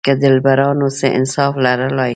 [0.05, 2.09] که دلبرانو څه انصاف لرلای.